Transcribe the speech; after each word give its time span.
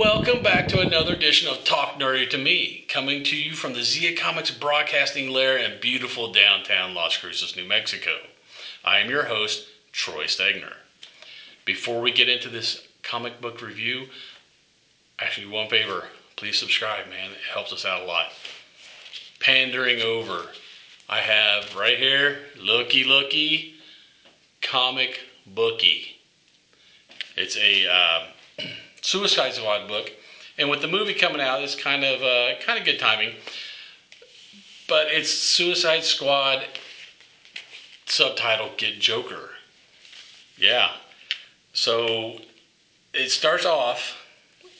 Welcome 0.00 0.42
back 0.42 0.66
to 0.68 0.80
another 0.80 1.12
edition 1.12 1.46
of 1.46 1.62
Talk 1.62 2.00
Nerdy 2.00 2.30
to 2.30 2.38
Me, 2.38 2.86
coming 2.88 3.22
to 3.24 3.36
you 3.36 3.54
from 3.54 3.74
the 3.74 3.82
Zia 3.82 4.16
Comics 4.16 4.50
broadcasting 4.50 5.28
lair 5.28 5.58
in 5.58 5.78
beautiful 5.78 6.32
downtown 6.32 6.94
Las 6.94 7.18
Cruces, 7.18 7.54
New 7.54 7.66
Mexico. 7.66 8.16
I 8.82 9.00
am 9.00 9.10
your 9.10 9.24
host, 9.24 9.66
Troy 9.92 10.24
Stegner. 10.24 10.72
Before 11.66 12.00
we 12.00 12.12
get 12.12 12.30
into 12.30 12.48
this 12.48 12.82
comic 13.02 13.42
book 13.42 13.60
review, 13.60 14.06
actually, 15.18 15.48
one 15.48 15.68
favor 15.68 16.06
please 16.34 16.56
subscribe, 16.56 17.06
man. 17.10 17.32
It 17.32 17.52
helps 17.52 17.70
us 17.70 17.84
out 17.84 18.00
a 18.00 18.06
lot. 18.06 18.32
Pandering 19.38 20.00
over, 20.00 20.46
I 21.10 21.18
have 21.18 21.76
right 21.76 21.98
here, 21.98 22.38
looky 22.58 23.04
looky, 23.04 23.74
comic 24.62 25.20
bookie. 25.46 26.16
It's 27.36 27.58
a 27.58 27.86
uh, 27.86 28.26
Suicide 29.00 29.54
Squad 29.54 29.88
book, 29.88 30.12
and 30.58 30.68
with 30.68 30.80
the 30.80 30.88
movie 30.88 31.14
coming 31.14 31.40
out, 31.40 31.62
it's 31.62 31.74
kind 31.74 32.04
of 32.04 32.22
uh, 32.22 32.58
kind 32.60 32.78
of 32.78 32.84
good 32.84 32.98
timing. 32.98 33.34
But 34.88 35.08
it's 35.08 35.30
Suicide 35.30 36.04
Squad 36.04 36.66
subtitle 38.06 38.70
Get 38.76 39.00
Joker. 39.00 39.50
Yeah. 40.56 40.96
So 41.72 42.40
it 43.14 43.30
starts 43.30 43.64
off 43.64 44.16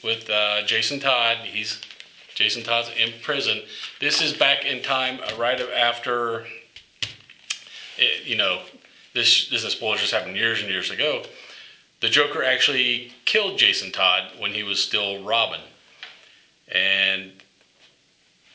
with 0.02 0.28
uh, 0.28 0.62
Jason 0.62 1.00
Todd. 1.00 1.38
He's 1.38 1.80
Jason 2.34 2.62
Todd's 2.62 2.90
in 2.96 3.12
prison. 3.22 3.62
This 4.00 4.20
is 4.20 4.32
back 4.32 4.64
in 4.64 4.82
time, 4.82 5.20
uh, 5.22 5.36
right 5.36 5.60
after, 5.60 6.46
it, 7.98 8.24
you 8.24 8.34
know, 8.34 8.62
this 9.14 9.48
this 9.48 9.64
is 9.64 9.72
spoilers 9.72 10.00
just 10.00 10.12
happened 10.12 10.36
years 10.36 10.60
and 10.60 10.70
years 10.70 10.90
ago. 10.90 11.22
The 12.00 12.08
Joker 12.08 12.42
actually 12.42 13.12
killed 13.26 13.58
Jason 13.58 13.92
Todd 13.92 14.32
when 14.38 14.52
he 14.52 14.62
was 14.62 14.80
still 14.80 15.22
Robin, 15.22 15.60
and 16.68 17.32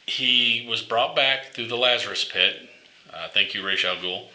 he 0.08 0.66
was 0.68 0.82
brought 0.82 1.16
back 1.16 1.54
through 1.54 1.68
the 1.68 1.78
Lazarus 1.78 2.24
Pit. 2.24 2.70
Uh, 3.12 3.28
thank 3.30 3.54
you, 3.54 3.66
Ra's 3.66 3.82
Ghul. 3.82 4.30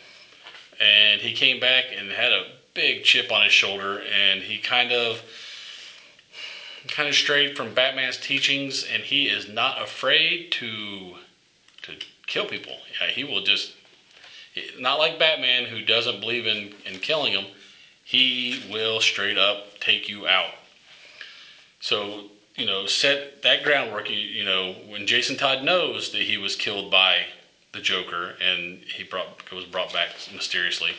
And 0.79 1.21
he 1.21 1.33
came 1.33 1.61
back 1.61 1.87
and 1.93 2.11
had 2.11 2.33
a 2.33 2.53
big 2.75 3.05
chip 3.05 3.33
on 3.33 3.43
his 3.43 3.53
shoulder, 3.53 4.01
and 4.03 4.43
he 4.43 4.59
kind 4.59 4.93
of 4.93 5.23
kind 6.89 7.09
of 7.09 7.15
strayed 7.15 7.57
from 7.57 7.75
Batman's 7.75 8.17
teachings, 8.17 8.85
and 8.85 9.03
he 9.03 9.29
is 9.29 9.49
not 9.49 9.83
afraid 9.83 10.53
to 10.53 11.17
to 11.83 11.97
kill 12.27 12.47
people. 12.47 12.79
Yeah, 13.01 13.09
he 13.09 13.25
will 13.25 13.43
just 13.43 13.73
not 14.79 14.99
like 14.99 15.19
Batman, 15.19 15.65
who 15.65 15.83
doesn't 15.83 16.21
believe 16.21 16.47
in 16.47 16.73
in 16.87 17.01
killing 17.01 17.33
them. 17.33 17.47
He 18.11 18.61
will 18.69 19.01
straight 19.01 19.39
up 19.39 19.79
take 19.79 20.09
you 20.09 20.27
out. 20.27 20.51
So 21.79 22.25
you 22.57 22.67
know, 22.67 22.87
set 22.87 23.43
that 23.43 23.63
groundwork. 23.63 24.11
You, 24.11 24.17
you 24.17 24.45
know, 24.45 24.73
when 24.89 25.07
Jason 25.07 25.37
Todd 25.37 25.63
knows 25.63 26.11
that 26.11 26.23
he 26.23 26.37
was 26.37 26.57
killed 26.57 26.91
by 26.91 27.27
the 27.71 27.81
Joker, 27.81 28.35
and 28.41 28.83
he 28.83 29.05
brought 29.05 29.53
was 29.53 29.65
brought 29.65 29.93
back 29.93 30.09
mysteriously. 30.35 30.97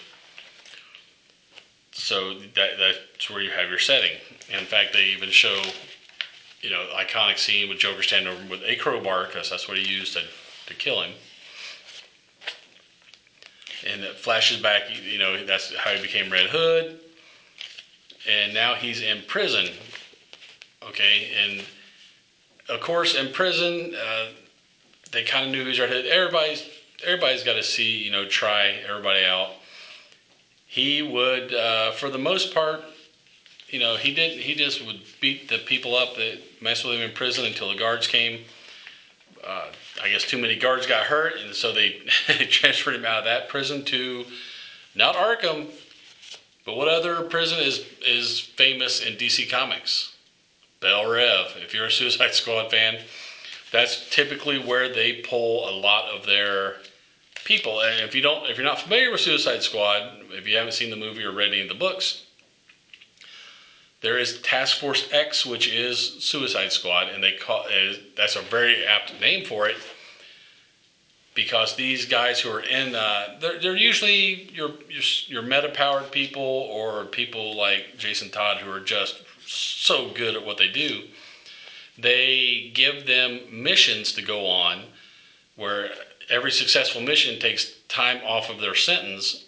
So 1.92 2.34
that 2.56 2.78
that's 2.80 3.30
where 3.30 3.42
you 3.42 3.52
have 3.52 3.68
your 3.68 3.78
setting. 3.78 4.18
In 4.48 4.64
fact, 4.64 4.94
they 4.94 5.04
even 5.08 5.32
show, 5.32 5.62
you 6.62 6.70
know, 6.70 6.88
iconic 6.96 7.40
scene 7.40 7.68
with 7.68 7.78
Joker 7.78 8.04
standing 8.04 8.34
over 8.34 8.50
with 8.50 8.62
a 8.64 8.78
crowbar 8.78 9.26
because 9.26 9.50
that's 9.50 9.68
what 9.68 9.78
he 9.78 9.84
used 9.84 10.14
to 10.14 10.24
to 10.68 10.74
kill 10.74 11.02
him. 11.02 11.12
And 13.86 14.04
it 14.04 14.16
flashes 14.16 14.58
back, 14.62 14.84
you 14.90 15.18
know, 15.18 15.44
that's 15.44 15.74
how 15.76 15.92
he 15.92 16.02
became 16.02 16.32
Red 16.32 16.50
Hood. 16.50 17.00
And 18.28 18.54
now 18.54 18.76
he's 18.76 19.02
in 19.02 19.24
prison. 19.24 19.70
Okay, 20.84 21.32
and 21.36 21.64
of 22.70 22.82
course, 22.82 23.16
in 23.16 23.32
prison, 23.32 23.96
uh, 23.96 24.28
they 25.12 25.24
kind 25.24 25.46
of 25.46 25.52
knew 25.52 25.62
he 25.62 25.70
was 25.70 25.80
Red 25.80 25.90
Hood. 25.90 26.06
Everybody's 26.06 26.64
everybody's 27.04 27.44
got 27.44 27.54
to 27.54 27.64
see, 27.64 27.98
you 27.98 28.12
know, 28.12 28.26
try 28.26 28.80
everybody 28.88 29.26
out. 29.26 29.52
He 30.68 31.02
would, 31.02 31.54
uh, 31.54 31.92
for 31.92 32.10
the 32.10 32.18
most 32.18 32.54
part, 32.54 32.82
you 33.70 33.80
know, 33.80 33.96
he 33.96 34.12
did. 34.12 34.40
He 34.40 34.54
just 34.56 34.86
would 34.86 35.02
beat 35.20 35.50
the 35.50 35.58
people 35.58 35.96
up 35.96 36.16
that 36.16 36.40
messed 36.62 36.86
with 36.86 36.96
him 36.96 37.02
in 37.02 37.12
prison 37.12 37.46
until 37.46 37.70
the 37.70 37.76
guards 37.76 38.08
came. 38.08 38.42
Uh, 39.44 39.68
I 40.02 40.10
guess 40.10 40.24
too 40.24 40.38
many 40.38 40.56
guards 40.56 40.86
got 40.86 41.06
hurt, 41.06 41.38
and 41.40 41.56
so 41.56 41.74
they 41.74 42.02
transferred 42.50 42.96
him 42.96 43.06
out 43.06 43.20
of 43.20 43.26
that 43.26 43.50
prison 43.50 43.84
to 43.86 44.26
not 44.96 45.16
Arkham, 45.16 45.70
but 46.66 46.76
what 46.76 46.88
other 46.88 47.24
prison 47.24 47.60
is 47.60 47.84
is 48.06 48.40
famous 48.40 49.02
in 49.02 49.16
DC 49.16 49.50
Comics? 49.50 50.12
Belle 50.80 51.06
Reve. 51.06 51.56
If 51.58 51.74
you're 51.74 51.86
a 51.86 51.92
Suicide 51.92 52.34
Squad 52.34 52.72
fan, 52.72 53.00
that's 53.72 54.10
typically 54.10 54.60
where 54.60 54.90
they 54.90 55.14
pull 55.14 55.70
a 55.70 55.72
lot 55.72 56.06
of 56.06 56.26
their 56.26 56.78
people. 57.44 57.82
And 57.82 58.02
if 58.02 58.16
you 58.16 58.22
don't, 58.22 58.50
if 58.50 58.58
you're 58.58 58.66
not 58.66 58.82
familiar 58.82 59.12
with 59.12 59.22
Suicide 59.22 59.64
Squad, 59.64 60.24
if 60.32 60.48
you 60.48 60.58
haven't 60.58 60.74
seen 60.74 60.90
the 60.90 60.96
movie 60.96 61.24
or 61.24 61.32
read 61.32 61.50
any 61.50 61.62
of 61.62 61.68
the 61.68 61.76
books, 61.76 62.24
there 64.02 64.18
is 64.18 64.42
Task 64.42 64.78
Force 64.78 65.08
X, 65.12 65.46
which 65.46 65.68
is 65.68 66.24
Suicide 66.24 66.72
Squad, 66.72 67.10
and 67.10 67.24
they 67.24 67.34
call 67.34 67.66
uh, 67.68 67.94
that's 68.16 68.36
a 68.36 68.42
very 68.42 68.86
apt 68.86 69.20
name 69.20 69.46
for 69.46 69.70
it 69.70 69.78
because 71.34 71.76
these 71.76 72.06
guys 72.06 72.40
who 72.40 72.50
are 72.52 72.62
in, 72.62 72.94
uh, 72.94 73.38
they're, 73.40 73.60
they're 73.60 73.76
usually 73.76 74.50
your, 74.52 74.72
your 74.90 75.04
your 75.28 75.42
meta 75.42 75.70
powered 75.70 76.12
people 76.12 76.42
or 76.42 77.06
people 77.06 77.56
like 77.56 77.98
Jason 77.98 78.30
Todd 78.30 78.58
who 78.58 78.70
are 78.72 78.80
just 78.80 79.22
so 79.48 80.12
good 80.12 80.36
at 80.36 80.44
what 80.44 80.58
they 80.58 80.68
do. 80.68 81.04
They 81.98 82.72
give 82.74 83.06
them 83.06 83.42
missions 83.50 84.12
to 84.14 84.22
go 84.22 84.48
on 84.48 84.88
where 85.56 85.92
every 86.30 86.52
successful 86.52 87.02
mission 87.02 87.40
takes 87.40 87.72
time 87.88 88.22
off 88.26 88.50
of 88.50 88.60
their 88.60 88.76
sentence 88.76 89.44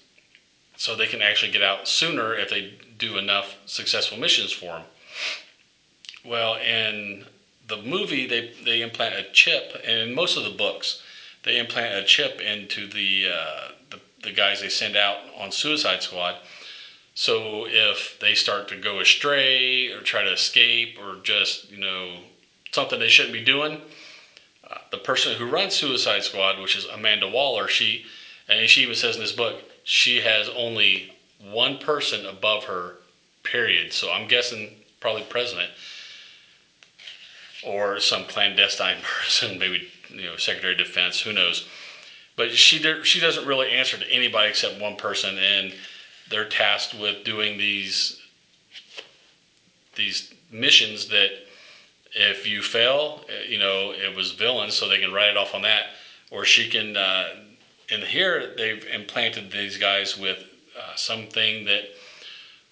so 0.77 0.95
they 0.95 1.07
can 1.07 1.21
actually 1.21 1.51
get 1.51 1.61
out 1.61 1.87
sooner 1.87 2.35
if 2.35 2.49
they 2.49 2.73
do 2.97 3.17
enough 3.17 3.55
successful 3.65 4.17
missions 4.17 4.51
for 4.51 4.73
them. 4.73 4.83
Well, 6.23 6.55
in 6.55 7.25
the 7.67 7.77
movie, 7.77 8.25
they, 8.25 8.51
they 8.63 8.81
implant 8.81 9.15
a 9.15 9.31
chip, 9.31 9.79
and 9.83 9.99
in 9.99 10.13
most 10.13 10.37
of 10.37 10.43
the 10.43 10.49
books, 10.49 11.01
they 11.43 11.57
implant 11.57 11.95
a 11.95 12.03
chip 12.03 12.39
into 12.39 12.87
the, 12.87 13.29
uh, 13.29 13.67
the, 13.89 13.99
the 14.21 14.31
guys 14.31 14.61
they 14.61 14.69
send 14.69 14.95
out 14.95 15.17
on 15.35 15.51
Suicide 15.51 16.01
Squad. 16.01 16.37
So 17.15 17.67
if 17.67 18.17
they 18.19 18.33
start 18.33 18.67
to 18.69 18.75
go 18.75 18.99
astray 18.99 19.89
or 19.89 20.01
try 20.01 20.23
to 20.23 20.31
escape 20.31 20.97
or 20.99 21.17
just, 21.23 21.69
you 21.69 21.77
know, 21.77 22.21
something 22.71 22.99
they 22.99 23.09
shouldn't 23.09 23.33
be 23.33 23.43
doing, 23.43 23.81
uh, 24.69 24.77
the 24.89 24.97
person 24.97 25.37
who 25.37 25.45
runs 25.45 25.75
Suicide 25.75 26.23
Squad, 26.23 26.59
which 26.59 26.75
is 26.75 26.85
Amanda 26.85 27.27
Waller, 27.27 27.67
she 27.67 28.05
and 28.47 28.69
she 28.69 28.81
even 28.81 28.95
says 28.95 29.15
in 29.15 29.21
this 29.21 29.31
book 29.31 29.61
she 29.83 30.21
has 30.21 30.49
only 30.49 31.13
one 31.39 31.77
person 31.77 32.25
above 32.25 32.65
her, 32.65 32.97
period. 33.43 33.93
So 33.93 34.11
I'm 34.11 34.27
guessing 34.27 34.77
probably 34.99 35.23
president 35.23 35.71
or 37.63 37.99
some 37.99 38.25
clandestine 38.25 39.01
person, 39.21 39.59
maybe 39.59 39.87
you 40.09 40.25
know 40.25 40.37
Secretary 40.37 40.73
of 40.73 40.77
Defense, 40.77 41.19
who 41.19 41.33
knows. 41.33 41.67
But 42.35 42.51
she 42.51 42.81
she 43.03 43.19
doesn't 43.19 43.45
really 43.45 43.69
answer 43.69 43.97
to 43.97 44.09
anybody 44.09 44.49
except 44.49 44.79
one 44.79 44.95
person, 44.95 45.37
and 45.37 45.73
they're 46.29 46.49
tasked 46.49 46.93
with 46.93 47.23
doing 47.23 47.57
these 47.57 48.19
these 49.95 50.33
missions 50.49 51.07
that 51.09 51.29
if 52.15 52.45
you 52.45 52.61
fail, 52.61 53.25
uh, 53.29 53.43
you 53.47 53.57
know, 53.57 53.91
it 53.91 54.15
was 54.15 54.31
villains, 54.31 54.75
so 54.75 54.87
they 54.87 54.99
can 54.99 55.11
write 55.11 55.29
it 55.29 55.37
off 55.37 55.53
on 55.53 55.63
that. 55.63 55.87
Or 56.31 56.45
she 56.45 56.67
can, 56.67 56.95
uh, 56.95 57.42
and 57.93 58.03
here 58.03 58.53
they've 58.57 58.85
implanted 58.85 59.51
these 59.51 59.77
guys 59.77 60.17
with 60.17 60.43
uh, 60.77 60.95
something 60.95 61.65
that 61.65 61.83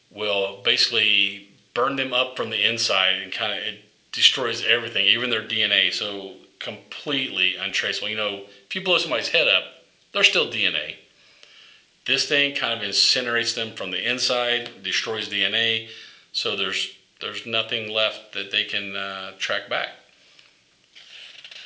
will 0.09 0.61
basically 0.63 1.49
burn 1.73 1.95
them 1.95 2.13
up 2.13 2.35
from 2.35 2.49
the 2.49 2.65
inside 2.65 3.15
and 3.15 3.31
kind 3.31 3.53
of 3.53 3.59
it 3.59 3.83
destroys 4.11 4.63
everything, 4.63 5.05
even 5.05 5.29
their 5.29 5.43
DNA. 5.43 5.93
So 5.93 6.33
completely 6.59 7.55
untraceable. 7.55 8.09
You 8.09 8.17
know, 8.17 8.43
if 8.67 8.75
you 8.75 8.81
blow 8.81 8.97
somebody's 8.97 9.29
head 9.29 9.47
up, 9.47 9.63
they're 10.11 10.23
still 10.23 10.51
DNA. 10.51 10.95
This 12.05 12.27
thing 12.27 12.55
kind 12.55 12.81
of 12.81 12.87
incinerates 12.87 13.53
them 13.53 13.75
from 13.75 13.91
the 13.91 14.09
inside, 14.09 14.83
destroys 14.83 15.29
DNA. 15.29 15.89
So 16.33 16.55
there's 16.55 16.91
there's 17.19 17.45
nothing 17.45 17.87
left 17.89 18.33
that 18.33 18.49
they 18.49 18.63
can 18.63 18.95
uh, 18.95 19.33
track 19.37 19.69
back. 19.69 19.89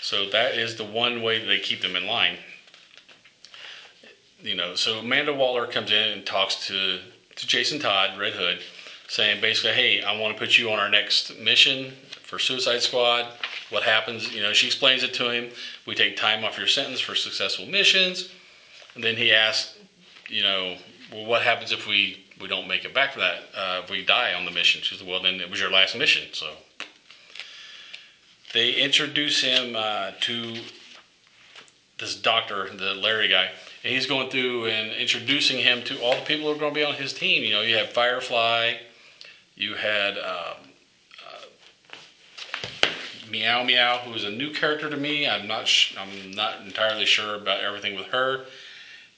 So 0.01 0.29
that 0.29 0.55
is 0.55 0.75
the 0.75 0.83
one 0.83 1.21
way 1.21 1.43
they 1.43 1.59
keep 1.59 1.81
them 1.81 1.95
in 1.95 2.05
line. 2.05 2.37
You 4.45 4.53
know, 4.53 4.75
so 4.75 4.99
Amanda 4.99 5.33
Waller 5.33 5.65
comes 5.65 5.89
in 5.89 6.09
and 6.09 6.23
talks 6.23 6.67
to, 6.67 6.99
to 7.35 7.47
Jason 7.47 7.79
Todd, 7.79 8.15
Red 8.15 8.33
Hood, 8.33 8.61
saying 9.07 9.41
basically, 9.41 9.71
hey, 9.71 10.03
I 10.03 10.15
want 10.15 10.35
to 10.35 10.39
put 10.39 10.55
you 10.55 10.71
on 10.71 10.77
our 10.77 10.87
next 10.87 11.35
mission 11.35 11.93
for 12.21 12.37
Suicide 12.37 12.83
Squad. 12.83 13.25
What 13.71 13.81
happens? 13.81 14.31
You 14.31 14.43
know, 14.43 14.53
she 14.53 14.67
explains 14.67 15.01
it 15.01 15.15
to 15.15 15.31
him. 15.31 15.49
We 15.87 15.95
take 15.95 16.15
time 16.15 16.43
off 16.43 16.59
your 16.59 16.67
sentence 16.67 16.99
for 16.99 17.15
successful 17.15 17.65
missions. 17.65 18.29
And 18.93 19.03
then 19.03 19.17
he 19.17 19.33
asks, 19.33 19.73
you 20.29 20.43
know, 20.43 20.77
well, 21.11 21.25
what 21.25 21.41
happens 21.41 21.71
if 21.71 21.87
we 21.87 22.23
we 22.39 22.47
don't 22.47 22.67
make 22.67 22.85
it 22.85 22.93
back 22.93 23.13
for 23.13 23.19
that. 23.19 23.43
Uh, 23.55 23.81
if 23.83 23.89
we 23.89 24.03
die 24.03 24.33
on 24.33 24.45
the 24.45 24.51
mission, 24.51 24.81
she 24.83 24.95
said, 24.95 25.07
well, 25.07 25.21
then 25.21 25.39
it 25.39 25.49
was 25.49 25.59
your 25.59 25.71
last 25.71 25.95
mission. 25.95 26.27
So 26.33 26.53
they 28.53 28.73
introduce 28.73 29.41
him 29.41 29.75
uh, 29.75 30.11
to 30.21 30.57
this 31.97 32.13
doctor, 32.13 32.69
the 32.75 32.93
Larry 32.93 33.29
guy, 33.29 33.51
and 33.85 33.93
he's 33.93 34.07
going 34.07 34.27
through 34.31 34.65
and 34.65 34.93
introducing 34.93 35.59
him 35.59 35.83
to 35.83 36.01
all 36.01 36.15
the 36.15 36.21
people 36.23 36.47
who 36.47 36.55
are 36.55 36.57
going 36.57 36.73
to 36.73 36.75
be 36.75 36.83
on 36.83 36.95
his 36.95 37.13
team. 37.13 37.43
You 37.43 37.51
know, 37.51 37.61
you 37.61 37.75
have 37.75 37.91
Firefly, 37.91 38.77
you 39.53 39.75
had 39.75 40.17
um, 40.17 40.57
uh, 41.23 42.87
Meow 43.29 43.61
Meow, 43.61 43.99
who 43.99 44.15
is 44.15 44.23
a 44.23 44.31
new 44.31 44.49
character 44.49 44.89
to 44.89 44.97
me. 44.97 45.27
I'm 45.27 45.45
not 45.45 45.67
sh- 45.67 45.93
I'm 45.95 46.31
not 46.31 46.61
entirely 46.61 47.05
sure 47.05 47.35
about 47.35 47.59
everything 47.59 47.93
with 47.93 48.07
her. 48.07 48.45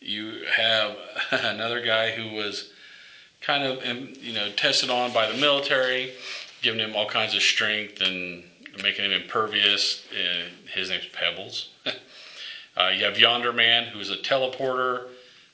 You 0.01 0.43
have 0.51 0.97
another 1.31 1.79
guy 1.79 2.11
who 2.11 2.33
was 2.33 2.69
kind 3.39 3.63
of 3.63 3.81
um, 3.85 4.15
you 4.19 4.33
know 4.33 4.49
tested 4.49 4.89
on 4.89 5.13
by 5.13 5.27
the 5.27 5.33
military, 5.33 6.11
giving 6.61 6.81
him 6.81 6.93
all 6.93 7.05
kinds 7.05 7.33
of 7.33 7.41
strength 7.41 8.01
and 8.01 8.43
making 8.83 9.05
him 9.05 9.13
impervious. 9.13 10.03
His 10.73 10.89
name's 10.89 11.07
Pebbles. 11.13 11.69
uh, 12.77 12.89
you 12.89 13.03
have 13.06 13.18
Yonder 13.18 13.51
Man, 13.53 13.85
who's 13.85 14.09
a 14.09 14.18
teleporter. 14.18 15.09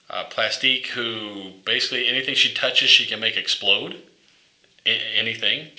Uh, 0.09 0.25
Plastique, 0.25 0.87
who 0.87 1.53
basically 1.63 2.07
anything 2.07 2.35
she 2.35 2.53
touches, 2.53 2.89
she 2.89 3.05
can 3.05 3.19
make 3.19 3.37
explode. 3.37 3.97
A- 4.85 4.89
anything. 4.89 5.69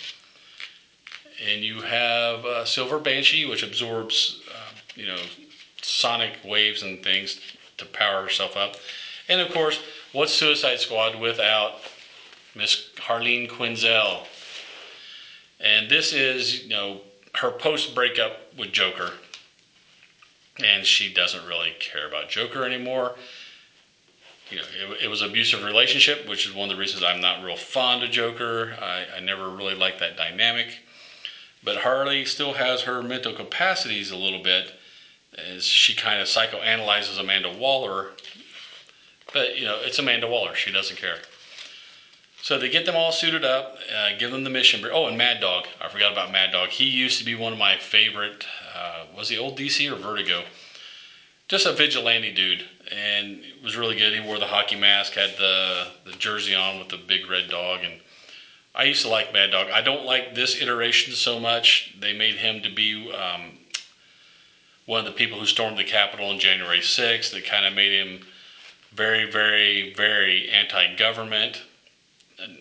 And 1.41 1.62
you 1.62 1.81
have 1.82 2.44
uh, 2.44 2.64
Silver 2.64 2.99
Banshee, 2.99 3.44
which 3.44 3.62
absorbs, 3.62 4.41
uh, 4.50 4.73
you 4.96 5.06
know, 5.06 5.20
sonic 5.82 6.32
waves 6.43 6.82
and 6.82 7.02
things 7.02 7.38
to 7.76 7.85
power 7.85 8.23
herself 8.23 8.56
up. 8.56 8.76
And 9.29 9.40
of 9.40 9.50
course, 9.50 9.79
what's 10.12 10.32
Suicide 10.32 10.81
Squad 10.81 11.14
without 11.17 11.81
Miss 12.55 12.88
Harleen 12.97 13.49
Quinzel? 13.49 14.26
And 15.61 15.88
this 15.90 16.12
is, 16.12 16.62
you 16.62 16.69
know, 16.69 17.00
her 17.35 17.50
post 17.50 17.94
breakup 17.94 18.52
with 18.56 18.73
Joker. 18.73 19.14
Hmm. 20.56 20.64
And 20.64 20.86
she 20.86 21.12
doesn't 21.12 21.46
really 21.46 21.74
care 21.80 22.06
about 22.06 22.28
Joker 22.28 22.64
anymore. 22.64 23.16
You 24.50 24.58
know, 24.58 24.64
it, 24.92 25.04
it 25.04 25.08
was 25.08 25.22
abusive 25.22 25.64
relationship, 25.64 26.26
which 26.28 26.46
is 26.46 26.52
one 26.52 26.70
of 26.70 26.76
the 26.76 26.80
reasons 26.80 27.02
I'm 27.02 27.20
not 27.20 27.42
real 27.42 27.56
fond 27.56 28.02
of 28.02 28.10
Joker. 28.10 28.76
I, 28.80 29.16
I 29.16 29.20
never 29.20 29.48
really 29.48 29.74
liked 29.74 30.00
that 30.00 30.16
dynamic. 30.16 30.78
But 31.62 31.78
Harley 31.78 32.26
still 32.26 32.52
has 32.54 32.82
her 32.82 33.02
mental 33.02 33.32
capacities 33.32 34.10
a 34.10 34.16
little 34.16 34.42
bit 34.42 34.78
as 35.36 35.64
she 35.64 35.94
kind 35.94 36.20
of 36.20 36.28
psychoanalyzes 36.28 37.18
Amanda 37.18 37.50
Waller. 37.50 38.10
But, 39.32 39.58
you 39.58 39.64
know, 39.64 39.80
it's 39.80 39.98
Amanda 39.98 40.28
Waller. 40.28 40.54
She 40.54 40.70
doesn't 40.70 40.96
care. 40.96 41.18
So 42.44 42.58
they 42.58 42.69
get 42.69 42.85
them 42.85 42.94
all 42.94 43.11
suited 43.11 43.43
up, 43.43 43.79
uh, 43.91 44.11
give 44.19 44.31
them 44.31 44.44
the 44.44 44.50
mission. 44.50 44.85
Oh, 44.93 45.06
and 45.06 45.17
Mad 45.17 45.41
Dog. 45.41 45.67
I 45.81 45.88
forgot 45.88 46.12
about 46.12 46.31
Mad 46.31 46.52
Dog. 46.52 46.69
He 46.69 46.85
used 46.85 47.17
to 47.17 47.25
be 47.25 47.35
one 47.35 47.55
of 47.55 47.58
my 47.58 47.79
favorite. 47.79 48.44
Uh, 48.76 49.06
was 49.17 49.31
he 49.31 49.38
old 49.38 49.58
DC 49.58 49.91
or 49.91 49.96
Vertigo? 49.96 50.44
Just 51.49 51.64
a 51.64 51.73
vigilante 51.73 52.35
dude, 52.35 52.62
and 52.93 53.43
it 53.43 53.62
was 53.62 53.79
really 53.79 53.96
good. 53.96 54.12
He 54.12 54.20
wore 54.20 54.38
the 54.38 54.44
hockey 54.44 54.76
mask, 54.76 55.14
had 55.14 55.38
the 55.38 55.87
the 56.05 56.12
jersey 56.12 56.55
on 56.55 56.79
with 56.79 56.91
the 56.91 56.99
big 56.99 57.31
red 57.31 57.49
dog, 57.49 57.82
and 57.82 57.99
I 58.75 58.85
used 58.85 59.00
to 59.05 59.08
like 59.08 59.32
Mad 59.32 59.50
Dog. 59.50 59.70
I 59.70 59.81
don't 59.81 60.05
like 60.05 60.35
this 60.35 60.61
iteration 60.61 61.14
so 61.14 61.40
much. 61.40 61.94
They 61.99 62.12
made 62.12 62.35
him 62.35 62.61
to 62.61 62.69
be 62.69 63.11
um, 63.11 63.56
one 64.85 64.99
of 64.99 65.06
the 65.06 65.12
people 65.12 65.38
who 65.38 65.47
stormed 65.47 65.79
the 65.79 65.85
Capitol 65.85 66.29
on 66.29 66.38
January 66.38 66.81
6th. 66.81 67.31
That 67.31 67.47
kind 67.47 67.64
of 67.64 67.73
made 67.73 67.93
him 67.93 68.20
very, 68.93 69.31
very, 69.31 69.94
very 69.94 70.50
anti-government 70.50 71.62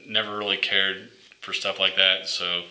never 0.06 0.38
really 0.38 0.58
cared 0.58 1.10
for 1.42 1.54
stuff 1.54 1.80
like 1.80 1.96
that. 1.96 2.28
So 2.28 2.64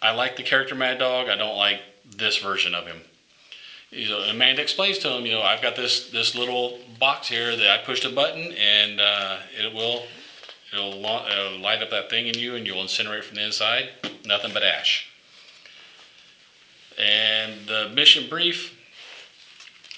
I 0.00 0.10
like 0.10 0.36
the 0.36 0.42
character 0.42 0.74
Mad 0.74 0.98
Dog. 0.98 1.28
I 1.28 1.36
don't 1.36 1.56
like 1.56 1.80
this 2.04 2.38
version 2.38 2.74
of 2.74 2.86
him. 2.86 3.02
You 3.90 4.08
know, 4.08 4.20
Amanda 4.20 4.60
explains 4.60 4.98
to 4.98 5.10
him, 5.10 5.24
you 5.24 5.32
know, 5.32 5.42
I've 5.42 5.62
got 5.62 5.74
this 5.74 6.10
this 6.10 6.34
little 6.34 6.78
box 6.98 7.28
here 7.28 7.56
that 7.56 7.68
I 7.68 7.78
pushed 7.78 8.04
a 8.04 8.10
button 8.10 8.52
and 8.52 9.00
uh, 9.00 9.38
it 9.58 9.72
will 9.72 10.02
it'll, 10.72 10.92
it'll 11.26 11.58
light 11.58 11.82
up 11.82 11.90
that 11.90 12.10
thing 12.10 12.26
in 12.26 12.38
you 12.38 12.54
and 12.54 12.66
you'll 12.66 12.84
incinerate 12.84 13.24
from 13.24 13.36
the 13.36 13.44
inside. 13.44 13.88
Nothing 14.24 14.52
but 14.52 14.62
ash. 14.62 15.06
And 16.98 17.66
the 17.66 17.88
mission 17.88 18.28
brief, 18.28 18.74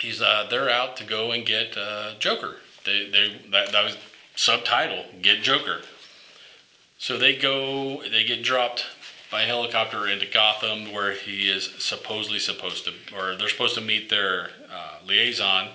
he's 0.00 0.22
uh, 0.22 0.46
they're 0.48 0.70
out 0.70 0.96
to 0.98 1.04
go 1.04 1.32
and 1.32 1.44
get 1.44 1.76
uh, 1.76 2.14
Joker. 2.20 2.58
They 2.84 3.08
they 3.08 3.40
that, 3.50 3.72
that 3.72 3.82
was 3.82 3.96
subtitle 4.36 5.04
get 5.20 5.42
Joker. 5.42 5.82
So 7.00 7.16
they 7.16 7.34
go, 7.34 8.02
they 8.10 8.24
get 8.24 8.42
dropped 8.42 8.84
by 9.30 9.44
helicopter 9.44 10.06
into 10.06 10.26
Gotham, 10.26 10.92
where 10.92 11.12
he 11.12 11.48
is 11.48 11.70
supposedly 11.78 12.38
supposed 12.38 12.84
to, 12.84 12.92
or 13.16 13.36
they're 13.36 13.48
supposed 13.48 13.74
to 13.76 13.80
meet 13.80 14.10
their 14.10 14.50
uh, 14.70 14.98
liaison, 15.06 15.70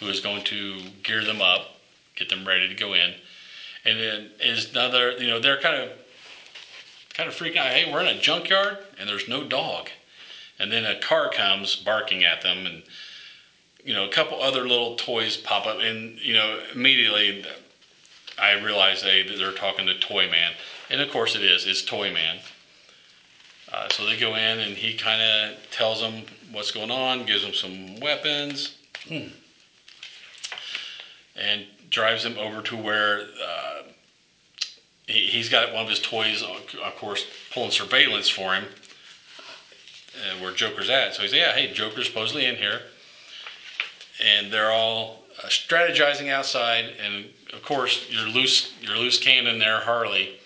who 0.00 0.08
is 0.08 0.20
going 0.20 0.44
to 0.44 0.80
gear 1.02 1.22
them 1.22 1.42
up, 1.42 1.78
get 2.16 2.30
them 2.30 2.48
ready 2.48 2.66
to 2.66 2.74
go 2.74 2.94
in. 2.94 3.14
And 3.84 4.00
then 4.00 4.30
is 4.40 4.70
another, 4.70 5.12
you 5.18 5.26
know, 5.26 5.38
they're 5.38 5.60
kind 5.60 5.82
of, 5.82 5.90
kind 7.12 7.28
of 7.28 7.36
freaking 7.36 7.58
out. 7.58 7.74
Hey, 7.74 7.92
we're 7.92 8.00
in 8.00 8.16
a 8.16 8.18
junkyard 8.18 8.78
and 8.98 9.06
there's 9.06 9.28
no 9.28 9.44
dog. 9.44 9.90
And 10.58 10.72
then 10.72 10.86
a 10.86 10.98
car 10.98 11.28
comes 11.30 11.76
barking 11.76 12.24
at 12.24 12.40
them, 12.40 12.64
and 12.64 12.82
you 13.84 13.92
know, 13.92 14.06
a 14.06 14.08
couple 14.08 14.40
other 14.40 14.66
little 14.66 14.96
toys 14.96 15.36
pop 15.36 15.66
up, 15.66 15.78
and 15.80 16.18
you 16.18 16.32
know, 16.32 16.58
immediately 16.72 17.44
I 18.40 18.52
realize 18.52 19.02
they 19.02 19.22
they're 19.22 19.52
talking 19.52 19.86
to 19.86 19.98
Toy 19.98 20.28
Man, 20.30 20.52
and 20.90 21.00
of 21.00 21.10
course 21.10 21.34
it 21.34 21.42
is. 21.42 21.66
It's 21.66 21.82
Toy 21.82 22.12
Man. 22.12 22.38
Uh, 23.70 23.88
so 23.90 24.06
they 24.06 24.16
go 24.16 24.34
in, 24.34 24.60
and 24.60 24.76
he 24.76 24.94
kind 24.94 25.20
of 25.20 25.70
tells 25.70 26.00
them 26.00 26.24
what's 26.50 26.70
going 26.70 26.90
on, 26.90 27.26
gives 27.26 27.42
them 27.42 27.52
some 27.52 28.00
weapons, 28.00 28.74
and 31.36 31.66
drives 31.90 32.22
them 32.22 32.38
over 32.38 32.62
to 32.62 32.76
where 32.76 33.26
uh, 33.42 33.82
he, 35.06 35.38
has 35.38 35.48
got 35.48 35.72
one 35.72 35.82
of 35.82 35.88
his 35.88 36.00
toys, 36.00 36.42
of 36.42 36.96
course, 36.96 37.26
pulling 37.52 37.70
surveillance 37.70 38.28
for 38.28 38.54
him, 38.54 38.64
uh, 40.14 40.42
where 40.42 40.52
Joker's 40.52 40.90
at. 40.90 41.14
So 41.14 41.22
he's 41.22 41.32
yeah, 41.32 41.52
hey, 41.52 41.72
Joker's 41.72 42.06
supposedly 42.06 42.46
in 42.46 42.56
here, 42.56 42.82
and 44.24 44.50
they're 44.50 44.70
all 44.70 45.24
uh, 45.27 45.27
strategizing 45.46 46.30
outside, 46.30 46.86
and 47.00 47.30
of 47.52 47.62
course 47.62 48.06
your 48.10 48.26
loose 48.26 48.72
your 48.80 48.96
loose 48.96 49.18
cannon 49.18 49.58
there, 49.58 49.80
Harley. 49.80 50.40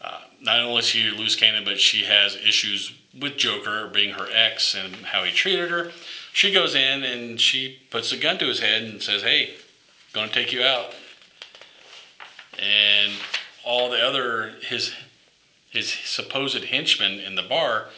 Uh, 0.00 0.20
not 0.40 0.60
only 0.60 0.78
is 0.78 0.86
she 0.86 1.10
loose 1.10 1.34
cannon, 1.34 1.64
but 1.64 1.80
she 1.80 2.04
has 2.04 2.36
issues 2.36 2.92
with 3.18 3.36
Joker 3.36 3.88
being 3.88 4.14
her 4.14 4.28
ex 4.30 4.74
and 4.74 4.94
how 4.96 5.24
he 5.24 5.32
treated 5.32 5.70
her. 5.70 5.90
She 6.32 6.52
goes 6.52 6.74
in 6.74 7.02
and 7.02 7.40
she 7.40 7.80
puts 7.90 8.12
a 8.12 8.16
gun 8.16 8.38
to 8.38 8.46
his 8.46 8.60
head 8.60 8.82
and 8.82 9.02
says, 9.02 9.22
"Hey, 9.22 9.54
going 10.12 10.28
to 10.28 10.34
take 10.34 10.52
you 10.52 10.62
out." 10.62 10.94
And 12.58 13.12
all 13.64 13.90
the 13.90 14.00
other 14.00 14.54
his 14.62 14.92
his 15.70 15.90
supposed 15.90 16.64
henchmen 16.64 17.20
in 17.20 17.34
the 17.34 17.42
bar 17.42 17.88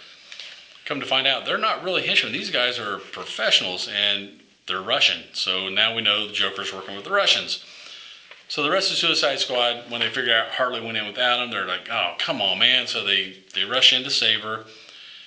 come 0.84 1.00
to 1.00 1.06
find 1.06 1.26
out 1.26 1.44
they're 1.44 1.58
not 1.58 1.84
really 1.84 2.06
henchmen. 2.06 2.32
These 2.32 2.50
guys 2.50 2.78
are 2.78 2.98
professionals 2.98 3.88
and 3.88 4.39
they're 4.70 4.80
Russian. 4.80 5.24
So 5.32 5.68
now 5.68 5.94
we 5.94 6.02
know 6.02 6.26
the 6.26 6.32
Joker's 6.32 6.72
working 6.72 6.94
with 6.94 7.04
the 7.04 7.10
Russians. 7.10 7.64
So 8.48 8.62
the 8.62 8.70
rest 8.70 8.88
of 8.90 8.96
the 8.96 9.00
Suicide 9.00 9.38
Squad, 9.38 9.90
when 9.90 10.00
they 10.00 10.08
figure 10.08 10.34
out 10.34 10.50
Harley 10.50 10.80
went 10.80 10.96
in 10.96 11.06
without 11.06 11.40
him, 11.40 11.50
they're 11.50 11.66
like, 11.66 11.88
"Oh, 11.90 12.14
come 12.18 12.40
on, 12.40 12.58
man!" 12.58 12.86
So 12.86 13.04
they 13.04 13.36
they 13.54 13.64
rush 13.64 13.92
in 13.92 14.02
to 14.04 14.10
save 14.10 14.40
her. 14.40 14.64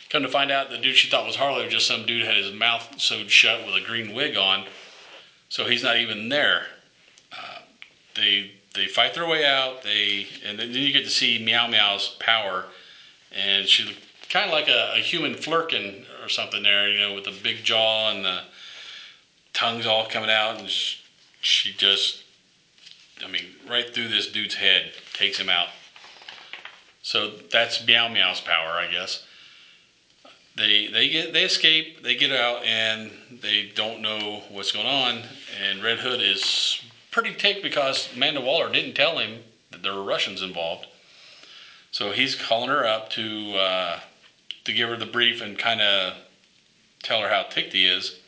Come 0.09 0.23
to 0.23 0.29
find 0.29 0.51
out, 0.51 0.69
the 0.69 0.77
dude 0.77 0.95
she 0.95 1.09
thought 1.09 1.25
was 1.25 1.35
Harley 1.35 1.63
was 1.63 1.73
just 1.73 1.87
some 1.87 2.05
dude 2.05 2.25
had 2.25 2.35
his 2.35 2.53
mouth 2.53 2.99
sewed 2.99 3.31
shut 3.31 3.65
with 3.65 3.75
a 3.75 3.81
green 3.81 4.13
wig 4.13 4.37
on, 4.37 4.65
so 5.49 5.65
he's 5.65 5.83
not 5.83 5.97
even 5.97 6.29
there. 6.29 6.67
Uh, 7.31 7.59
they 8.15 8.51
they 8.73 8.87
fight 8.87 9.13
their 9.13 9.27
way 9.27 9.45
out. 9.45 9.83
They 9.83 10.27
and 10.45 10.59
then 10.59 10.71
you 10.71 10.91
get 10.91 11.05
to 11.05 11.09
see 11.09 11.43
Meow 11.43 11.67
Meow's 11.67 12.15
power, 12.19 12.65
and 13.31 13.67
she's 13.67 13.95
kind 14.29 14.47
of 14.47 14.51
like 14.51 14.67
a, 14.67 14.93
a 14.95 14.99
human 14.99 15.35
Flerken 15.35 16.05
or 16.23 16.29
something 16.29 16.63
there, 16.63 16.89
you 16.89 16.99
know, 16.99 17.13
with 17.13 17.23
the 17.23 17.39
big 17.43 17.63
jaw 17.63 18.11
and 18.11 18.25
the 18.25 18.41
tongue's 19.63 19.85
all 19.85 20.05
coming 20.05 20.29
out, 20.29 20.59
and 20.59 20.69
she, 20.69 20.97
she 21.39 21.73
just, 21.73 22.23
I 23.23 23.29
mean, 23.29 23.45
right 23.67 23.93
through 23.93 24.09
this 24.09 24.27
dude's 24.27 24.55
head, 24.55 24.91
takes 25.13 25.39
him 25.39 25.49
out. 25.49 25.69
So 27.01 27.31
that's 27.49 27.85
Meow 27.85 28.09
Meow's 28.09 28.41
power, 28.41 28.71
I 28.71 28.91
guess. 28.91 29.23
They 30.55 30.87
they 30.87 31.09
get 31.09 31.33
they 31.33 31.45
escape, 31.45 32.03
they 32.03 32.15
get 32.15 32.31
out, 32.31 32.63
and 32.63 33.11
they 33.41 33.71
don't 33.73 34.01
know 34.01 34.43
what's 34.49 34.71
going 34.71 34.85
on. 34.85 35.23
And 35.59 35.81
Red 35.81 35.99
Hood 35.99 36.21
is 36.21 36.79
pretty 37.09 37.33
ticked 37.33 37.63
because 37.63 38.09
Amanda 38.13 38.41
Waller 38.41 38.71
didn't 38.71 38.93
tell 38.93 39.17
him 39.17 39.39
that 39.71 39.81
there 39.81 39.93
were 39.93 40.03
Russians 40.03 40.41
involved. 40.41 40.85
So 41.91 42.11
he's 42.11 42.35
calling 42.35 42.69
her 42.69 42.85
up 42.85 43.09
to 43.11 43.55
uh, 43.55 43.99
to 44.65 44.73
give 44.73 44.89
her 44.89 44.97
the 44.97 45.07
brief 45.07 45.41
and 45.41 45.57
kind 45.57 45.81
of 45.81 46.15
tell 47.01 47.21
her 47.21 47.29
how 47.29 47.43
ticked 47.43 47.73
he 47.73 47.87
is 47.87 48.19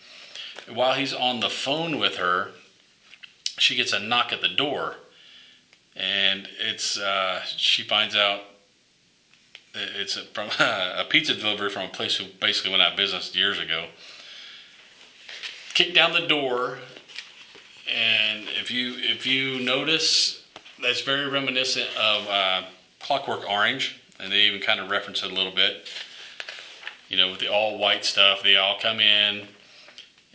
while 0.73 0.93
he's 0.93 1.13
on 1.13 1.39
the 1.39 1.49
phone 1.49 1.99
with 1.99 2.15
her, 2.15 2.51
she 3.57 3.75
gets 3.75 3.93
a 3.93 3.99
knock 3.99 4.33
at 4.33 4.41
the 4.41 4.49
door, 4.49 4.95
and 5.95 6.47
it's 6.59 6.97
uh, 6.97 7.41
she 7.45 7.83
finds 7.83 8.15
out 8.15 8.41
It's 9.73 10.17
from 10.33 10.49
a 10.59 11.05
pizza 11.09 11.35
delivery 11.35 11.69
from 11.69 11.83
a 11.83 11.89
place 11.89 12.15
who 12.15 12.25
basically 12.39 12.71
went 12.71 12.83
out 12.83 12.91
of 12.91 12.97
business 12.97 13.35
years 13.35 13.59
ago. 13.59 13.87
Kick 15.73 15.93
down 15.93 16.13
the 16.13 16.27
door, 16.27 16.79
and 17.93 18.45
if 18.59 18.71
you 18.71 18.95
if 18.97 19.25
you 19.25 19.59
notice, 19.59 20.41
that's 20.81 21.01
very 21.01 21.29
reminiscent 21.29 21.89
of 21.97 22.27
uh, 22.27 22.63
Clockwork 22.99 23.49
Orange, 23.49 23.99
and 24.19 24.31
they 24.31 24.41
even 24.41 24.61
kind 24.61 24.79
of 24.79 24.89
reference 24.89 25.23
it 25.23 25.31
a 25.31 25.33
little 25.33 25.53
bit. 25.53 25.87
You 27.09 27.17
know, 27.17 27.29
with 27.29 27.39
the 27.39 27.49
all 27.49 27.77
white 27.77 28.03
stuff, 28.03 28.41
they 28.41 28.55
all 28.55 28.79
come 28.79 28.99
in, 28.99 29.47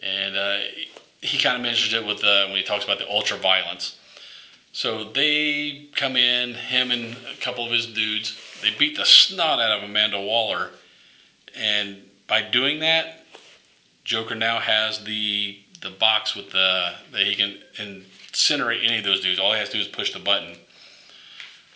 and 0.02 0.36
uh, 0.36 0.58
he 1.20 1.38
kind 1.38 1.56
of 1.56 1.62
mentions 1.62 1.92
it 1.92 2.04
with 2.04 2.20
the, 2.20 2.46
when 2.48 2.56
he 2.56 2.62
talks 2.62 2.84
about 2.84 2.98
the 2.98 3.08
ultra 3.08 3.36
violence. 3.36 3.96
So 4.72 5.04
they 5.04 5.88
come 5.96 6.16
in, 6.16 6.54
him 6.54 6.90
and 6.90 7.16
a 7.30 7.34
couple 7.40 7.64
of 7.64 7.72
his 7.72 7.86
dudes. 7.86 8.36
They 8.62 8.70
beat 8.70 8.96
the 8.96 9.04
snot 9.04 9.60
out 9.60 9.78
of 9.78 9.82
Amanda 9.82 10.20
Waller, 10.20 10.70
and 11.54 12.08
by 12.26 12.42
doing 12.42 12.78
that, 12.80 13.24
Joker 14.04 14.34
now 14.34 14.60
has 14.60 15.02
the 15.04 15.58
the 15.80 15.90
box 15.90 16.34
with 16.34 16.50
the 16.50 16.94
that 17.10 17.22
he 17.22 17.34
can 17.34 17.58
incinerate 17.76 18.84
any 18.84 18.98
of 18.98 19.04
those 19.04 19.20
dudes. 19.20 19.40
All 19.40 19.52
he 19.52 19.58
has 19.58 19.70
to 19.70 19.78
do 19.78 19.80
is 19.80 19.88
push 19.88 20.12
the 20.12 20.18
button. 20.18 20.56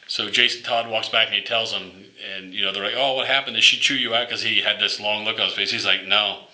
So 0.07 0.28
Jason 0.28 0.62
Todd 0.62 0.88
walks 0.88 1.09
back 1.09 1.28
and 1.28 1.37
he 1.37 1.43
tells 1.43 1.73
him, 1.73 2.11
and 2.23 2.52
you 2.52 2.62
know 2.62 2.73
they're 2.73 2.85
like, 2.85 2.95
"Oh, 2.97 3.14
what 3.14 3.26
happened? 3.26 3.57
Did 3.57 3.64
she 3.64 3.78
chew 3.78 3.95
you 3.95 4.14
out?" 4.14 4.28
Because 4.28 4.43
he 4.43 4.61
had 4.61 4.78
this 4.78 5.00
long 5.00 5.25
look 5.25 5.38
on 5.38 5.47
his 5.47 5.54
face. 5.54 5.71
He's 5.71 5.87
like, 5.87 6.04
"No, 6.04 6.45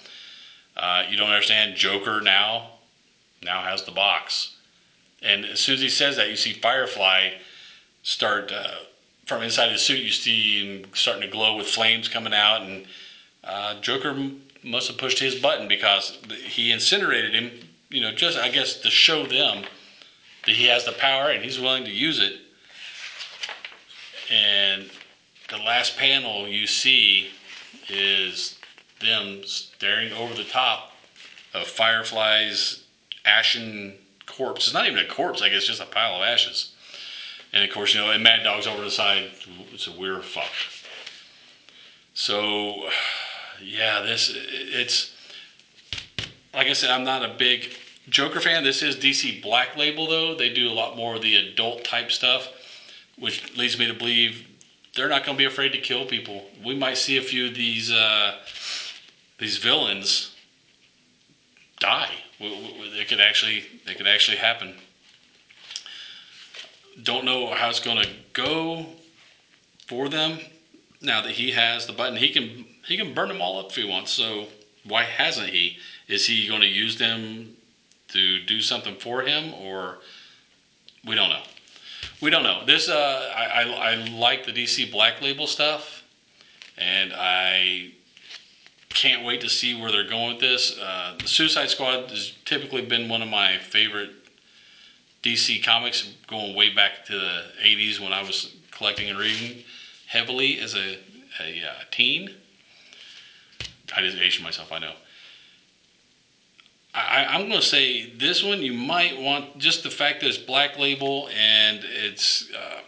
uh, 0.80 1.04
you 1.08 1.16
don't 1.16 1.30
understand. 1.30 1.76
Joker 1.76 2.20
now 2.20 2.70
now 3.42 3.62
has 3.62 3.84
the 3.84 3.92
box." 3.92 4.56
And 5.22 5.44
as 5.44 5.60
soon 5.60 5.74
as 5.74 5.80
he 5.80 5.88
says 5.88 6.16
that, 6.16 6.30
you 6.30 6.36
see 6.36 6.54
Firefly 6.54 7.34
start 8.02 8.50
uh, 8.50 8.76
from 9.26 9.42
inside 9.42 9.70
his 9.70 9.82
suit. 9.82 10.00
You 10.00 10.10
see 10.10 10.80
him 10.80 10.90
starting 10.94 11.22
to 11.22 11.28
glow 11.28 11.56
with 11.56 11.66
flames 11.66 12.08
coming 12.08 12.34
out, 12.34 12.62
and 12.62 12.86
uh, 13.44 13.80
Joker 13.80 14.16
must 14.62 14.88
have 14.88 14.98
pushed 14.98 15.18
his 15.18 15.34
button 15.34 15.68
because 15.68 16.18
he 16.44 16.72
incinerated 16.72 17.34
him. 17.34 17.50
You 17.90 18.02
know, 18.02 18.12
just 18.12 18.38
I 18.38 18.48
guess 18.48 18.76
to 18.80 18.90
show 18.90 19.26
them 19.26 19.64
that 20.46 20.54
he 20.54 20.66
has 20.66 20.84
the 20.84 20.92
power 20.92 21.30
and 21.30 21.42
he's 21.42 21.58
willing 21.58 21.84
to 21.84 21.90
use 21.90 22.18
it. 22.18 22.40
And 24.32 24.90
the 25.48 25.58
last 25.58 25.96
panel 25.96 26.46
you 26.46 26.66
see 26.66 27.30
is 27.88 28.59
them 29.00 29.42
staring 29.44 30.12
over 30.12 30.34
the 30.34 30.44
top 30.44 30.92
of 31.54 31.66
Firefly's 31.66 32.84
ashen 33.24 33.96
corpse. 34.26 34.66
It's 34.66 34.74
not 34.74 34.86
even 34.86 34.98
a 34.98 35.08
corpse, 35.08 35.42
I 35.42 35.48
guess, 35.48 35.64
just 35.64 35.80
a 35.80 35.86
pile 35.86 36.16
of 36.16 36.22
ashes. 36.22 36.72
And 37.52 37.64
of 37.64 37.70
course, 37.70 37.94
you 37.94 38.00
know, 38.00 38.10
and 38.10 38.22
Mad 38.22 38.44
Dog's 38.44 38.66
over 38.66 38.82
the 38.82 38.90
side. 38.90 39.30
It's 39.72 39.86
a 39.86 39.92
weird 39.92 40.24
fuck. 40.24 40.52
So, 42.14 42.88
yeah, 43.62 44.00
this 44.00 44.32
it's 44.34 45.12
like 46.54 46.66
I 46.66 46.72
said, 46.72 46.90
I'm 46.90 47.04
not 47.04 47.24
a 47.24 47.34
big 47.34 47.74
Joker 48.08 48.40
fan. 48.40 48.64
This 48.64 48.82
is 48.82 48.96
DC 48.96 49.42
Black 49.42 49.76
Label 49.76 50.06
though. 50.06 50.34
They 50.34 50.52
do 50.52 50.68
a 50.68 50.72
lot 50.72 50.96
more 50.96 51.16
of 51.16 51.22
the 51.22 51.36
adult 51.36 51.84
type 51.84 52.10
stuff, 52.10 52.48
which 53.18 53.56
leads 53.56 53.78
me 53.78 53.86
to 53.86 53.94
believe 53.94 54.46
they're 54.94 55.08
not 55.08 55.24
going 55.24 55.36
to 55.36 55.38
be 55.38 55.44
afraid 55.44 55.72
to 55.72 55.78
kill 55.78 56.04
people. 56.06 56.44
We 56.64 56.74
might 56.74 56.98
see 56.98 57.16
a 57.16 57.22
few 57.22 57.46
of 57.46 57.54
these 57.54 57.90
uh, 57.90 58.38
these 59.40 59.56
villains 59.56 60.34
die. 61.80 62.10
It 62.38 63.08
could 63.08 63.20
actually 63.20 63.64
it 63.86 63.96
could 63.96 64.06
actually 64.06 64.36
happen. 64.36 64.74
Don't 67.02 67.24
know 67.24 67.52
how 67.52 67.70
it's 67.70 67.80
going 67.80 68.02
to 68.02 68.08
go 68.34 68.86
for 69.88 70.08
them. 70.08 70.38
Now 71.02 71.22
that 71.22 71.32
he 71.32 71.52
has 71.52 71.86
the 71.86 71.94
button, 71.94 72.16
he 72.16 72.30
can 72.30 72.66
he 72.86 72.96
can 72.96 73.14
burn 73.14 73.28
them 73.28 73.40
all 73.40 73.58
up 73.58 73.70
if 73.70 73.76
he 73.76 73.84
wants. 73.84 74.12
So 74.12 74.46
why 74.84 75.04
hasn't 75.04 75.48
he? 75.48 75.78
Is 76.06 76.26
he 76.26 76.46
going 76.46 76.60
to 76.60 76.66
use 76.66 76.98
them 76.98 77.56
to 78.08 78.44
do 78.44 78.60
something 78.60 78.96
for 78.96 79.22
him, 79.22 79.54
or 79.54 79.98
we 81.06 81.14
don't 81.14 81.30
know. 81.30 81.42
We 82.20 82.30
don't 82.30 82.42
know. 82.42 82.64
This 82.66 82.90
uh, 82.90 83.32
I, 83.34 83.62
I, 83.62 83.92
I 83.92 83.94
like 84.10 84.44
the 84.44 84.52
DC 84.52 84.92
Black 84.92 85.22
Label 85.22 85.46
stuff, 85.46 86.02
and 86.76 87.12
I 87.14 87.92
can't 88.90 89.24
wait 89.24 89.40
to 89.40 89.48
see 89.48 89.80
where 89.80 89.90
they're 89.90 90.08
going 90.08 90.32
with 90.32 90.40
this. 90.40 90.78
Uh, 90.78 91.16
the 91.20 91.28
Suicide 91.28 91.70
Squad 91.70 92.10
has 92.10 92.32
typically 92.44 92.84
been 92.84 93.08
one 93.08 93.22
of 93.22 93.28
my 93.28 93.58
favorite 93.58 94.10
DC 95.22 95.62
comics, 95.64 96.12
going 96.26 96.54
way 96.54 96.74
back 96.74 97.04
to 97.06 97.12
the 97.12 97.44
'80s 97.62 98.00
when 98.00 98.12
I 98.12 98.22
was 98.22 98.54
collecting 98.70 99.08
and 99.08 99.18
reading 99.18 99.62
heavily 100.06 100.58
as 100.58 100.74
a, 100.74 100.98
a 101.40 101.62
uh, 101.64 101.82
teen. 101.90 102.34
I 103.96 104.02
just 104.02 104.18
aged 104.18 104.42
myself, 104.42 104.72
I 104.72 104.78
know. 104.78 104.94
I, 106.92 107.36
am 107.36 107.48
going 107.48 107.60
to 107.60 107.66
say 107.66 108.10
this 108.10 108.42
one 108.42 108.62
you 108.62 108.72
might 108.72 109.20
want 109.20 109.58
just 109.58 109.84
the 109.84 109.90
fact 109.90 110.20
that 110.20 110.28
it's 110.28 110.38
Black 110.38 110.76
Label 110.76 111.28
and 111.28 111.80
it's 111.84 112.50
uh, 112.52 112.80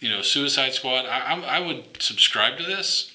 you 0.00 0.08
know 0.08 0.22
Suicide 0.22 0.72
Squad. 0.72 1.04
I, 1.04 1.34
I, 1.34 1.40
I 1.40 1.60
would 1.60 2.00
subscribe 2.00 2.56
to 2.56 2.64
this. 2.64 3.12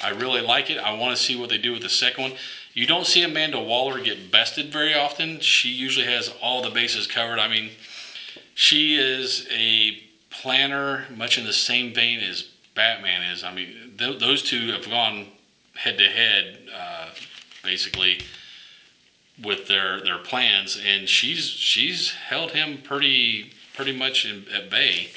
I 0.00 0.10
really 0.10 0.40
like 0.40 0.70
it. 0.70 0.78
I 0.78 0.92
want 0.92 1.16
to 1.16 1.22
see 1.22 1.36
what 1.36 1.48
they 1.48 1.58
do 1.58 1.72
with 1.72 1.82
the 1.82 1.88
second 1.88 2.22
one. 2.22 2.32
You 2.74 2.86
don't 2.86 3.06
see 3.06 3.22
Amanda 3.22 3.58
Waller 3.58 4.00
get 4.00 4.30
bested 4.30 4.72
very 4.72 4.94
often. 4.94 5.40
She 5.40 5.68
usually 5.70 6.06
has 6.06 6.28
all 6.40 6.62
the 6.62 6.70
bases 6.70 7.06
covered. 7.06 7.38
I 7.38 7.48
mean, 7.48 7.72
she 8.54 8.96
is 8.96 9.46
a 9.50 10.00
planner, 10.30 11.06
much 11.10 11.38
in 11.38 11.44
the 11.44 11.52
same 11.52 11.92
vein 11.92 12.20
as 12.20 12.42
Batman 12.74 13.22
is. 13.22 13.42
I 13.42 13.52
mean, 13.52 13.94
th- 13.98 14.20
those 14.20 14.42
two 14.42 14.68
have 14.68 14.88
gone 14.88 15.26
head 15.74 15.98
to 15.98 16.08
head, 16.08 16.68
uh, 16.72 17.06
basically 17.64 18.20
with 19.42 19.66
their 19.66 20.00
their 20.00 20.18
plans, 20.18 20.76
and 20.76 21.08
she's 21.08 21.48
she's 21.48 22.12
held 22.12 22.52
him 22.52 22.78
pretty 22.82 23.52
pretty 23.74 23.92
much 23.92 24.24
in, 24.24 24.46
at 24.52 24.70
bay 24.70 25.10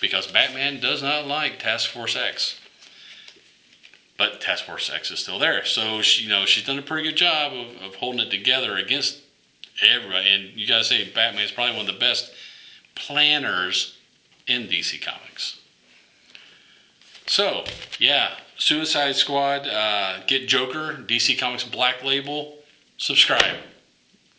because 0.00 0.26
Batman 0.26 0.80
does 0.80 1.02
not 1.02 1.26
like 1.26 1.58
Task 1.58 1.90
Force 1.90 2.16
X. 2.16 2.56
But 4.18 4.40
Task 4.40 4.64
Force 4.64 4.90
X 4.90 5.10
is 5.10 5.20
still 5.20 5.38
there, 5.38 5.64
so 5.64 6.02
she, 6.02 6.24
you 6.24 6.28
know 6.28 6.44
she's 6.44 6.66
done 6.66 6.78
a 6.78 6.82
pretty 6.82 7.08
good 7.08 7.16
job 7.16 7.52
of, 7.52 7.82
of 7.82 7.94
holding 7.94 8.20
it 8.20 8.30
together 8.30 8.76
against 8.76 9.20
everybody. 9.80 10.28
And 10.28 10.50
you 10.58 10.66
gotta 10.66 10.84
say, 10.84 11.08
Batman 11.14 11.44
is 11.44 11.52
probably 11.52 11.76
one 11.76 11.88
of 11.88 11.94
the 11.94 12.00
best 12.00 12.32
planners 12.96 13.96
in 14.48 14.62
DC 14.62 15.00
Comics. 15.00 15.60
So 17.26 17.64
yeah, 18.00 18.32
Suicide 18.56 19.14
Squad, 19.14 19.68
uh, 19.68 20.24
get 20.26 20.48
Joker, 20.48 20.98
DC 21.06 21.38
Comics 21.38 21.62
Black 21.64 22.02
Label 22.02 22.58
subscribe. 22.98 23.56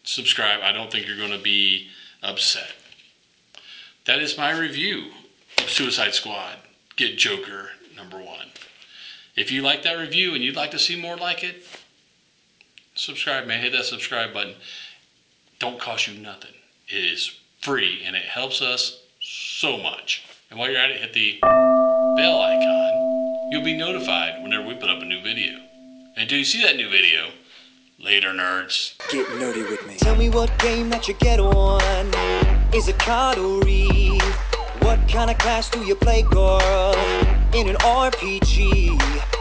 Subscribe. 0.03 0.59
I 0.62 0.71
don't 0.71 0.91
think 0.91 1.07
you're 1.07 1.27
to 1.29 1.38
be 1.38 1.88
upset. 2.21 2.74
That 4.05 4.19
is 4.19 4.38
my 4.38 4.51
review 4.51 5.12
of 5.57 5.69
Suicide 5.69 6.13
Squad. 6.13 6.57
Get 6.95 7.17
Joker 7.17 7.69
number 7.95 8.17
one. 8.17 8.48
If 9.36 9.51
you 9.51 9.62
like 9.62 9.83
that 9.83 9.93
review 9.93 10.36
and 10.36 10.43
you'd 10.43 10.55
like 10.55 10.71
to 10.71 10.79
see 10.79 11.00
more 11.00 11.17
like 11.17 11.43
it, 11.43 11.63
subscribe, 12.95 13.48
man. 13.48 13.62
Hit 13.62 13.71
that 13.74 13.86
subscribe 13.86 14.33
button. 14.33 14.55
Don't 15.59 15.79
cost 15.79 16.07
you 16.07 16.19
nothing. 16.19 16.53
It 16.88 17.03
is 17.03 17.31
free 17.62 18.03
and 18.05 18.15
it 18.15 18.25
helps 18.25 18.62
us 18.62 19.01
so 19.21 19.77
much. 19.77 20.25
And 20.50 20.59
while 20.59 20.69
you're 20.69 20.79
at 20.79 20.91
it, 20.91 21.01
hit 21.01 21.13
the 21.13 21.39
bell 21.41 22.41
icon. 22.41 23.50
You'll 23.51 23.63
be 23.63 23.77
notified 23.77 24.41
whenever 24.43 24.67
we 24.67 24.75
put 24.75 24.89
up 24.89 25.01
a 25.01 25.05
new 25.05 25.21
video. 25.21 25.53
And 26.15 26.24
until 26.24 26.38
you 26.38 26.45
see 26.45 26.62
that 26.63 26.75
new 26.75 26.89
video, 26.89 27.31
Later, 28.01 28.29
nerds. 28.29 28.93
Get 29.12 29.27
nerdy 29.27 29.69
with 29.69 29.86
me. 29.86 29.98
Tell 29.98 30.15
me 30.15 30.29
what 30.29 30.57
game 30.57 30.89
that 30.89 31.09
you 31.09 31.15
get 31.15 31.38
on. 31.38 32.13
Is 32.74 32.88
it 32.88 32.98
card 32.98 33.38
or 33.38 33.59
read? 33.59 34.21
What 34.79 35.05
kind 35.09 35.29
of 35.29 35.38
class 35.38 35.69
do 35.69 35.83
you 35.83 35.95
play, 35.95 36.21
girl? 36.21 37.28
In 37.51 37.67
an 37.67 37.77
RPG. 37.77 39.28